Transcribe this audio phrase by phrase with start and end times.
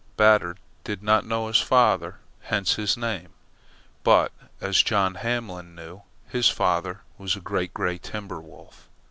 [0.17, 3.33] Batard did not know his father hence his name
[4.03, 8.89] but, as John Hamlin knew, his father was a great grey timber wolf.